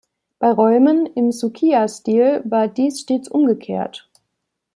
Bei 0.39 0.49
Räumen 0.51 1.05
im 1.05 1.31
Sukiya-Stil 1.31 2.41
war 2.45 2.67
dies 2.67 3.01
stets 3.01 3.27
umgekehrt. 3.29 4.09